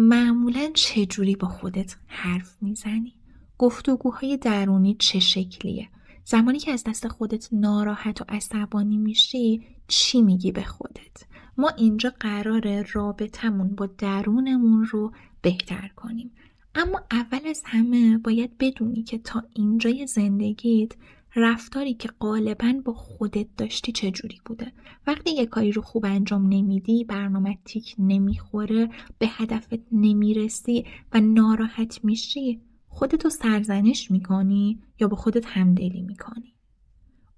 معمولا 0.00 0.70
چجوری 0.74 1.36
با 1.36 1.48
خودت 1.48 1.96
حرف 2.06 2.56
می‌زنی؟ 2.62 3.14
گفتگوهای 3.58 4.36
درونی 4.36 4.96
چه 4.98 5.20
شکلیه؟ 5.20 5.88
زمانی 6.24 6.58
که 6.58 6.72
از 6.72 6.84
دست 6.84 7.08
خودت 7.08 7.48
ناراحت 7.52 8.20
و 8.20 8.24
عصبانی 8.28 8.96
میشی 8.96 9.62
چی 9.88 10.22
میگی 10.22 10.52
به 10.52 10.62
خودت؟ 10.62 11.24
ما 11.58 11.68
اینجا 11.68 12.12
قرار 12.20 12.82
رابطمون 12.92 13.68
با 13.74 13.86
درونمون 13.86 14.84
رو 14.84 15.12
بهتر 15.42 15.90
کنیم 15.96 16.30
اما 16.74 17.02
اول 17.10 17.46
از 17.46 17.62
همه 17.64 18.18
باید 18.18 18.58
بدونی 18.58 19.02
که 19.02 19.18
تا 19.18 19.42
اینجای 19.54 20.06
زندگیت 20.06 20.92
رفتاری 21.36 21.94
که 21.94 22.08
غالبا 22.20 22.74
با 22.84 22.92
خودت 22.92 23.46
داشتی 23.56 23.92
چجوری 23.92 24.40
بوده؟ 24.44 24.72
وقتی 25.06 25.30
یه 25.30 25.46
کاری 25.46 25.72
رو 25.72 25.82
خوب 25.82 26.04
انجام 26.04 26.42
نمیدی 26.48 27.04
برنامه 27.04 27.58
تیک 27.64 27.94
نمی‌خوره 27.98 28.88
به 29.18 29.26
هدفت 29.30 29.80
نمی‌رسی 29.92 30.84
و 31.12 31.20
ناراحت 31.20 32.04
میشی 32.04 32.60
خودتو 32.88 33.30
سرزنش 33.30 34.10
می‌کنی 34.10 34.80
یا 35.00 35.08
با 35.08 35.16
خودت 35.16 35.46
همدلی 35.46 36.02
می‌کنی؟ 36.02 36.54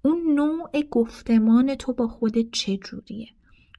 اون 0.01 0.33
نوع 0.35 0.69
گفتمان 0.91 1.75
تو 1.75 1.93
با 1.93 2.07
خودت 2.07 2.51
چجوریه 2.51 3.27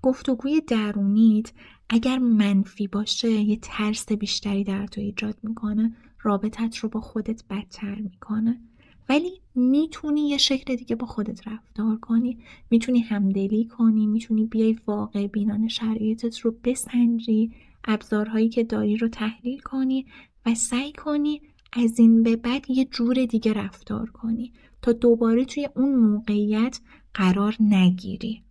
گفتگوی 0.03 0.61
درونیت 0.61 1.53
اگر 1.89 2.19
منفی 2.19 2.87
باشه 2.87 3.31
یه 3.31 3.59
ترس 3.63 4.13
بیشتری 4.13 4.65
در 4.65 4.87
تو 4.87 5.01
ایجاد 5.01 5.37
می‌کنه 5.43 5.97
رابطت 6.21 6.77
رو 6.77 6.89
با 6.89 7.01
خودت 7.01 7.45
بدتر 7.51 7.95
می‌کنه. 7.95 8.61
ولی 9.09 9.41
می‌تونی 9.55 10.29
یه 10.29 10.37
شکل 10.37 10.77
دیگه 10.77 10.97
با 10.97 11.07
خودت 11.07 11.49
رفتار 11.49 11.97
کنی. 11.97 12.39
می‌تونی 12.71 13.01
همدلی 13.01 13.65
کنی 13.65 14.07
می‌تونی 14.07 14.45
بیای 14.45 14.79
واقع 14.87 15.27
بینانه 15.27 15.69
شرایطت 15.69 16.39
رو 16.39 16.55
بسنجی 16.65 17.53
ابزارهایی 17.85 18.49
که 18.49 18.65
داری 18.65 18.97
رو 18.97 19.09
تحلیل 19.09 19.59
کنی 19.59 20.07
و 20.47 20.55
سعی 20.55 20.93
کنی 20.93 21.41
از 21.73 21.99
این 21.99 22.23
به 22.23 22.37
بعد 22.37 22.71
یه 22.71 22.85
جور 22.85 23.25
دیگه 23.25 23.53
رفتار 23.53 24.11
کنی 24.11 24.53
تا 24.83 24.93
دوباره 24.93 25.45
توی 25.45 25.69
اون 25.77 25.95
موقعیت 25.95 26.81
قرار 27.15 27.57
نگیری. 27.61 28.43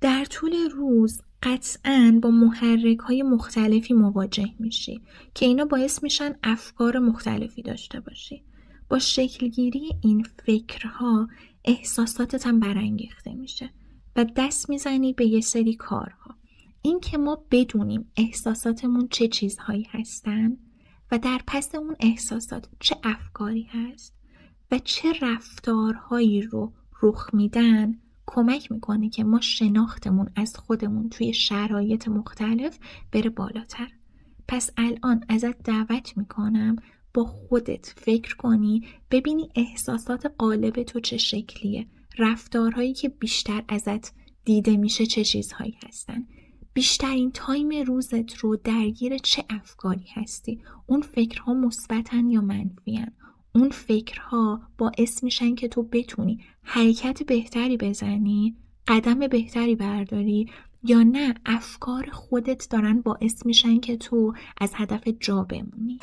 در 0.00 0.24
طول 0.24 0.52
روز 0.70 1.22
قطعا 1.42 2.18
با 2.22 2.30
محرک 2.30 2.98
های 2.98 3.22
مختلفی 3.22 3.94
مواجه 3.94 4.50
میشی 4.58 5.00
که 5.34 5.46
اینا 5.46 5.64
باعث 5.64 6.02
میشن 6.02 6.34
افکار 6.42 6.98
مختلفی 6.98 7.62
داشته 7.62 8.00
باشی. 8.00 8.44
با 8.90 8.98
شکلگیری 8.98 9.90
این 10.00 10.26
فکرها 10.46 11.28
احساساتت 11.64 12.46
هم 12.46 12.60
برانگیخته 12.60 13.34
میشه 13.34 13.70
و 14.16 14.24
دست 14.36 14.70
می‌زنی 14.70 15.12
به 15.12 15.26
یه 15.26 15.40
سری 15.40 15.74
کارها. 15.74 16.34
این 16.82 17.00
که 17.00 17.18
ما 17.18 17.44
بدونیم 17.50 18.10
احساساتمون 18.16 19.08
چه 19.08 19.28
چیزهایی 19.28 19.86
هستن 19.90 20.56
و 21.10 21.18
در 21.18 21.40
پس 21.46 21.74
اون 21.74 21.96
احساسات 22.00 22.68
چه 22.80 22.96
افکاری 23.04 23.62
هست 23.62 24.14
و 24.70 24.78
چه 24.78 25.12
رفتارهایی 25.22 26.42
رو 26.42 26.72
رخ 27.02 27.34
میدن 27.34 27.98
کمک 28.26 28.72
می‌کنه 28.72 29.08
که 29.08 29.24
ما 29.24 29.40
شناختمون 29.40 30.30
از 30.36 30.56
خودمون 30.56 31.08
توی 31.08 31.32
شرایط 31.32 32.08
مختلف 32.08 32.78
بره 33.12 33.30
بالاتر. 33.30 33.88
پس 34.48 34.70
الان 34.76 35.24
ازت 35.28 35.62
دعوت 35.62 36.16
می‌کنم 36.16 36.76
با 37.14 37.24
خودت 37.24 37.94
فکر 37.96 38.36
کنی 38.36 38.86
ببینی 39.10 39.48
احساسات 39.54 40.26
قالب 40.38 40.82
تو 40.82 41.00
چه 41.00 41.16
شکلیه. 41.16 41.86
رفتارهایی 42.18 42.92
که 42.92 43.08
بیشتر 43.08 43.64
ازت 43.68 44.12
دیده 44.44 44.76
میشه 44.76 45.06
چه 45.06 45.24
چیزهایی 45.24 45.76
هستن؟ 45.88 46.26
بیشترین 46.72 47.30
تایم 47.32 47.70
روزت 47.86 48.34
رو 48.34 48.56
درگیر 48.56 49.18
چه 49.18 49.44
افکاری 49.50 50.06
هستی؟ 50.14 50.62
اون 50.86 51.02
فکرها 51.02 51.54
مثبتن 51.54 52.30
یا 52.30 52.40
منفیان 52.40 53.12
اون 53.54 53.70
فکرها 53.70 54.60
باعث 54.78 55.24
میشن 55.24 55.54
که 55.54 55.68
تو 55.68 55.82
بتونی 55.82 56.44
حرکت 56.62 57.22
بهتری 57.22 57.76
بزنی 57.76 58.56
قدم 58.88 59.28
بهتری 59.28 59.74
برداری 59.74 60.50
یا 60.84 61.02
نه 61.02 61.34
افکار 61.46 62.10
خودت 62.10 62.68
دارن 62.70 63.00
باعث 63.00 63.46
میشن 63.46 63.80
که 63.80 63.96
تو 63.96 64.34
از 64.60 64.72
هدف 64.74 65.08
جا 65.20 65.42
بمونی. 65.42 65.98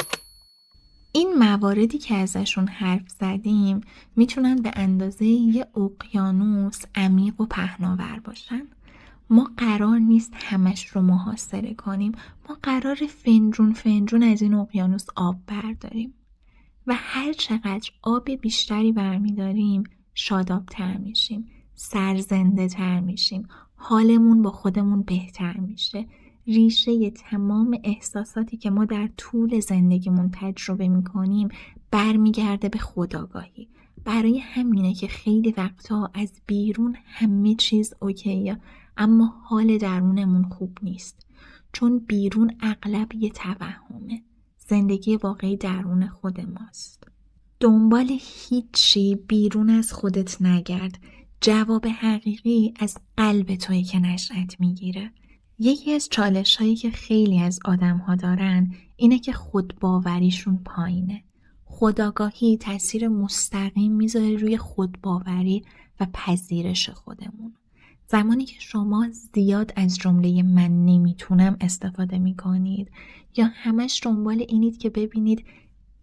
این 1.12 1.34
مواردی 1.40 1.98
که 1.98 2.16
ازشون 2.16 2.68
حرف 2.68 3.10
زدیم 3.10 3.82
می‌تونن 4.16 4.56
به 4.56 4.72
اندازه 4.76 5.26
یه 5.26 5.68
اقیانوس 5.76 6.82
عمیق 6.96 7.42
و 7.42 7.46
پهناور 7.46 8.20
باشن. 8.24 8.68
ما 9.30 9.52
قرار 9.58 10.00
نیست 10.00 10.34
همش 10.36 10.88
رو 10.88 11.02
محاصره 11.02 11.74
کنیم. 11.74 12.12
ما 12.50 12.58
قرار 12.64 12.96
فنجون 12.96 13.74
فنجون 13.74 14.24
از 14.24 14.42
این 14.42 14.54
اقیانوس 14.54 15.06
آب 15.16 15.38
برداریم. 15.48 16.14
و 16.88 16.94
هر 16.98 17.34
چقدر 17.34 17.90
آب 18.02 18.32
بیشتری 18.32 18.92
برمیداریم 18.92 19.84
شادابتر 20.14 20.98
میشیم 20.98 21.46
سرزنده 21.76 22.67
تر 22.67 23.00
میشیم. 23.00 23.48
حالمون 23.76 24.41
با 24.41 24.52
خودمون 24.52 25.02
بهتر 25.02 25.58
میشه. 25.58 26.06
ریشه 26.48 27.10
تمام 27.10 27.78
احساساتی 27.84 28.58
که 28.58 28.70
ما 28.70 28.86
در 28.86 29.10
طول 29.18 29.60
زندگیمون 29.60 30.30
تجربه 30.34 30.88
می‌کنیم 30.88 31.50
برمیگرده 31.92 32.70
به 32.70 32.80
خداگاهی 32.80 33.68
برای 34.06 34.40
همینه 34.40 34.94
که 34.94 35.08
خیلی 35.08 35.54
وقتها 35.58 36.12
از 36.14 36.32
بیرون 36.46 36.96
همه 37.06 37.56
چیز 37.56 37.94
اوکیه 38.00 38.60
اما 38.98 39.26
حال 39.44 39.78
درونمون 39.78 40.44
خوب 40.44 40.78
نیست. 40.84 41.28
چون 41.74 42.00
بیرون 42.00 42.52
اغلب 42.62 43.16
یه 43.16 43.30
توهمه. 43.30 44.24
زندگی 44.58 45.16
واقعی 45.16 45.58
درون 45.58 46.08
خود 46.08 46.42
ماست. 46.42 47.04
دنبال 47.60 48.08
هیچی 48.22 49.16
بیرون 49.16 49.70
از 49.70 49.94
خودت 49.94 50.42
نگرد. 50.42 51.00
جواب 51.42 51.88
حقیقی 51.88 52.74
از 52.80 52.98
قلب 53.18 53.56
توی 53.56 53.84
که 53.84 54.00
نشأت 54.00 54.60
می‌گیره. 54.60 55.12
یکی 55.60 55.93
از 55.93 56.10
چالش 56.12 56.56
هایی 56.56 56.76
که 56.76 56.91
خیلی 56.91 57.39
از 57.39 57.60
آدم 57.65 57.98
ها 57.98 58.15
دارن 58.15 58.72
اینه 58.96 59.20
که 59.20 59.34
خودباوریشون 59.34 60.58
پایینه. 60.58 61.24
خداگاهی 61.65 62.58
تاثیر 62.58 63.08
مستقیم 63.08 63.91
می‌ذاره 63.91 64.36
روی 64.36 64.58
خودباوری 64.58 65.63
و 66.00 66.08
پذیرش 66.13 66.89
خودمون. 66.89 67.54
زمانی 68.08 68.46
که 68.46 68.60
شما 68.60 69.08
زیاد 69.34 69.74
از 69.76 69.98
جمله 69.98 70.43
من 70.43 70.86
نمی‌تونم 70.86 71.58
استفاده 71.62 72.17
می‌کنید 72.17 72.91
یا 73.38 73.50
همش 73.54 74.02
دنبال 74.04 74.46
اینید 74.50 74.78
که 74.78 74.89
ببینید 74.89 75.46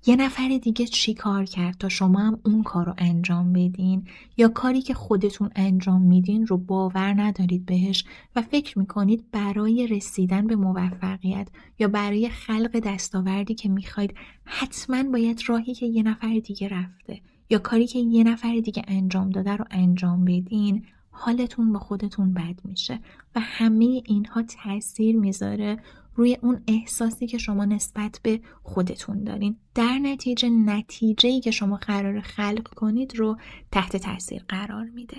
یه 0.07 0.17
نفر 0.17 0.59
دیگه 0.63 0.87
چی 0.87 1.15
کار 1.15 1.45
کرد 1.45 1.79
تا 1.79 1.89
شما 1.89 2.19
هم 2.21 2.39
اون 2.45 2.63
کار 2.63 2.87
رو 2.87 2.95
انجام 2.99 3.53
بدین؟ 3.53 4.07
یا 4.37 4.49
کاری 4.49 4.83
که 4.83 4.95
خودتون 4.95 5.51
انجام 5.57 6.03
میدین 6.03 6.47
رو 6.47 6.57
باور 6.57 7.15
ندارید 7.23 7.67
بهش 7.67 8.05
و 8.37 8.43
فکر 8.43 8.79
می‌کنید 8.79 9.31
برای 9.33 9.87
رسیدن 9.87 10.47
به 10.47 10.57
موفقیت 10.57 11.49
یا 11.79 11.89
برای 11.89 12.29
خلق 12.29 12.81
دستاوردی 12.85 13.55
که 13.55 13.69
می‌خواید 13.69 14.15
حتما 14.45 15.03
باید 15.03 15.43
راهی 15.47 15.75
که 15.75 15.87
یه 15.87 16.03
نفر 16.03 16.41
دیگه 16.45 16.69
رفته 16.69 17.21
یا 17.51 17.59
کاری 17.59 17.87
که 17.87 17.99
یه 17.99 18.25
نفر 18.25 18.61
دیگه 18.65 18.83
انجام 18.89 19.31
داده 19.31 19.57
رو 19.57 19.65
انجام 19.71 20.25
بدین 20.25 20.85
حالتون 21.11 21.73
با 21.73 21.79
خودتون 21.79 22.35
بد 22.35 22.61
میشه 22.65 23.01
و 23.35 23.41
همه 23.41 24.03
اینها 24.05 24.43
تاثیر 24.43 25.17
می‌ذاره 25.17 25.79
روی 26.17 26.39
اون 26.43 26.63
احساسی 26.69 27.27
که 27.27 27.39
شما 27.39 27.65
نسبت 27.65 28.21
به 28.23 28.41
خودتون 28.63 29.25
دارین. 29.25 29.57
در 29.75 29.99
نتیجه 29.99 30.49
نتیجه 30.49 31.29
ای 31.29 31.41
که 31.41 31.51
شما 31.51 31.77
قرار 31.77 32.21
خلق 32.21 32.69
کنید 32.69 33.17
رو 33.17 33.37
تحت 33.73 33.97
تاثیر 33.97 34.45
قرار 34.49 34.85
میده. 34.85 35.17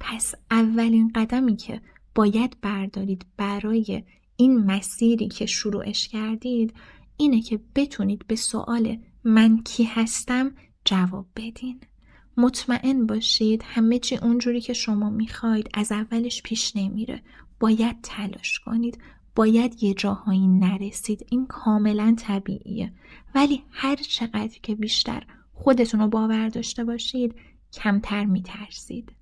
پس 0.00 0.34
اولین 0.50 1.12
قدمی 1.14 1.56
که 1.56 1.80
باید 2.14 2.56
بردارید 2.60 3.26
برای 3.36 4.02
این 4.36 4.58
مسیری 4.58 5.28
که 5.28 5.46
شروعش 5.46 6.08
کردید 6.08 6.74
اینه 7.16 7.42
که 7.42 7.60
بتونید 7.74 8.26
به 8.26 8.36
سوال 8.36 8.96
من 9.24 9.62
کی 9.62 9.84
هستم 9.84 10.50
جواب 10.84 11.26
بدین. 11.36 11.80
مطمئن 12.36 13.06
باشید 13.06 13.62
همه 13.66 13.98
چی 13.98 14.16
اونجوری 14.16 14.60
که 14.60 14.72
شما 14.72 15.10
می‌خواید 15.10 15.68
از 15.74 15.92
اولش 15.92 16.42
پیش 16.42 16.76
نمیره. 16.76 17.22
باید 17.60 17.96
تلاش 18.02 18.58
کنید. 18.58 18.98
باید 19.38 19.82
یه 19.82 19.94
جاهایی 19.94 20.46
نرسید. 20.46 21.26
این 21.30 21.46
کاملا 21.46 22.14
طبیعیه. 22.18 22.92
ولی 23.34 23.62
هر 23.70 23.96
چقدر 23.96 24.58
که 24.62 24.74
بیشتر 24.74 25.22
خودتون 25.52 26.00
رو 26.00 26.08
باور 26.08 26.48
داشته 26.48 26.84
باشید 26.84 27.34
کمتر 27.72 28.24
میترسید. 28.24 29.12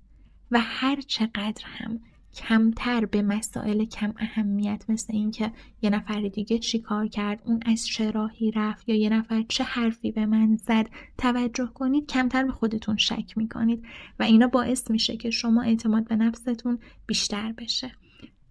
و 0.51 0.59
هر 0.61 1.01
چقدر 1.01 1.63
هم 1.65 1.99
کمتر 2.33 3.05
به 3.05 3.21
مسائل 3.21 3.85
کم 3.85 4.13
اهمیت 4.17 4.85
مثل 4.89 5.13
اینکه 5.13 5.51
یه 5.81 5.89
نفر 5.89 6.21
دیگه 6.21 6.59
چی 6.59 6.79
کار 6.79 7.07
کرد 7.07 7.41
اون 7.45 7.59
از 7.65 7.87
چه 7.87 8.11
راهی 8.11 8.51
رفت 8.51 8.89
یا 8.89 8.95
یه 8.95 9.09
نفر 9.09 9.43
چه 9.49 9.63
حرفی 9.63 10.11
به 10.11 10.25
من 10.25 10.55
زد 10.55 10.89
توجه 11.17 11.69
کنید 11.73 12.07
کمتر 12.07 12.43
به 12.43 12.51
خودتون 12.51 12.97
شک 12.97 13.37
می‌کنید. 13.37 13.85
و 14.19 14.23
اینا 14.23 14.47
باعث 14.47 14.91
میشه 14.91 15.17
که 15.17 15.29
شما 15.29 15.61
اعتماد 15.61 16.07
به 16.07 16.15
نفستون 16.15 16.79
بیشتر 17.07 17.51
بشه. 17.51 17.91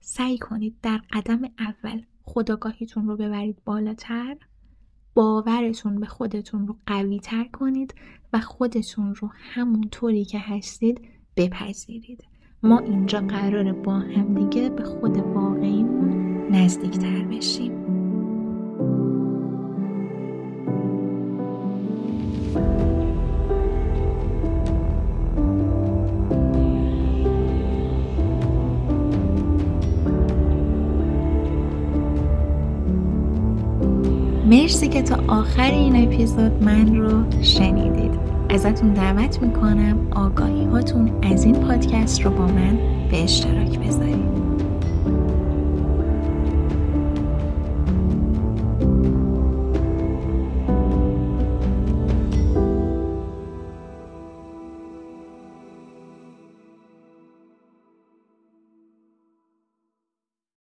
سعی 0.09 0.39
کنید 0.39 0.77
در 0.83 1.01
قدم 1.13 1.41
اول 1.59 2.03
خداگاهیتون 2.23 3.09
رو 3.09 3.17
ببرید 3.17 3.59
بالاتر 3.65 4.37
باورتون 5.15 6.01
به 6.01 6.07
خودتون 6.07 6.67
رو 6.67 6.77
قوی 6.87 7.21
تر 7.21 7.45
کنید 7.45 7.95
و 8.33 8.41
خودتون 8.41 9.15
رو 9.15 9.31
همون 9.35 9.89
طوری 9.91 10.25
که 10.25 10.39
هستید 10.39 11.01
بپذیرید. 11.37 12.25
ما 12.63 12.79
اینجا 12.79 13.21
قراره 13.21 13.73
با 13.73 13.93
همدیگه 13.93 14.71
به 14.71 14.85
خود 14.85 15.17
واقعیمون 15.17 16.47
نزدیکتر 16.51 17.25
بشیم. 17.25 17.86
که 34.97 35.03
تا 35.03 35.17
آخر 35.29 35.71
این 35.71 36.07
اپیزود 36.07 36.65
من 36.65 36.97
رو 36.97 37.43
شنیدید. 37.43 38.11
ازتون 38.51 38.93
دعوت 38.93 39.43
می‌کنم 39.43 39.99
آگاهی 40.11 40.65
هاتون 40.65 41.11
از 41.23 41.45
این 41.45 41.55
پادکست 41.55 42.23
رو 42.23 42.31
با 42.31 42.47
من 42.47 42.79
به 43.11 43.25
اشتراک 43.25 43.79
بذارید. 43.79 44.16